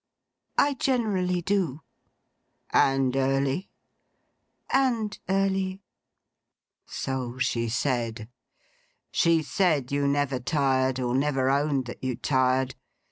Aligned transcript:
'I 0.57 0.73
generally 0.79 1.43
do.' 1.43 1.81
'And 2.71 3.15
early?' 3.15 3.69
'And 4.71 5.15
early.' 5.29 5.83
'So 6.87 7.37
she 7.37 7.69
said. 7.69 8.27
She 9.11 9.43
said 9.43 9.91
you 9.91 10.07
never 10.07 10.39
tired; 10.39 10.99
or 10.99 11.13
never 11.13 11.51
owned 11.51 11.85
that 11.85 12.03
you 12.03 12.15
tired. 12.15 12.73